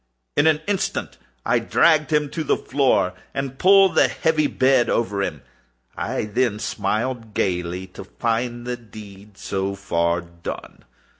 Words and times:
In 0.35 0.47
an 0.47 0.61
instant 0.65 1.19
I 1.45 1.59
dragged 1.59 2.11
him 2.11 2.31
to 2.31 2.43
the 2.43 2.57
floor, 2.57 3.13
and 3.35 3.59
pulled 3.59 3.93
the 3.93 4.07
heavy 4.07 4.47
bed 4.47 4.89
over 4.89 5.21
him. 5.21 5.43
I 5.95 6.23
then 6.23 6.57
smiled 6.57 7.35
gaily, 7.35 7.85
to 7.93 8.05
find 8.05 8.65
the 8.65 8.77
deed 8.77 9.37
so 9.37 9.75
far 9.75 10.21
done. 10.21 10.85